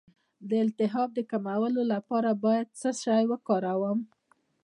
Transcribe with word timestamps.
د 0.49 0.51
التهاب 0.65 1.09
د 1.15 1.19
کمولو 1.31 1.81
لپاره 1.93 2.29
باید 2.43 2.67
څه 2.79 2.89
شی 3.03 3.23
وکاروم؟ 3.31 3.99